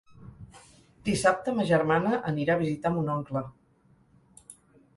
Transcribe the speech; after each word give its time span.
Dissabte 1.09 1.53
ma 1.59 1.65
germana 1.71 2.15
anirà 2.31 2.55
a 2.57 2.61
visitar 2.63 2.93
mon 2.97 3.13
oncle. 3.17 3.45